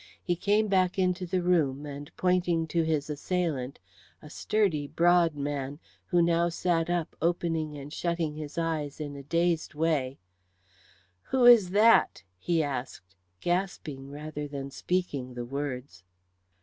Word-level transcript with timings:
He 0.23 0.35
came 0.35 0.67
back 0.67 0.97
into 0.97 1.27
the 1.27 1.43
room, 1.43 1.85
and 1.85 2.09
pointing 2.17 2.65
to 2.69 2.81
his 2.81 3.07
assailant, 3.07 3.77
a 4.19 4.31
sturdy, 4.31 4.87
broad 4.87 5.35
man, 5.35 5.77
who 6.07 6.23
now 6.23 6.49
sat 6.49 6.89
up 6.89 7.15
opening 7.21 7.77
and 7.77 7.93
shutting 7.93 8.33
his 8.33 8.57
eyes 8.57 8.99
in 8.99 9.15
a 9.15 9.21
dazed 9.21 9.75
way, 9.75 10.17
"Who 11.25 11.45
is 11.45 11.69
that?" 11.69 12.23
he 12.39 12.63
asked, 12.63 13.15
gasping 13.41 14.09
rather 14.09 14.47
than 14.47 14.71
speaking 14.71 15.35
the 15.35 15.45
words. 15.45 16.01